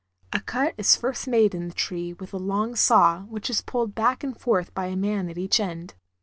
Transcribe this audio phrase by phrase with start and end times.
[0.33, 3.93] A cut is first made in the tree with a long saw, which is pulled
[3.93, 5.93] back and forth by a man at each end.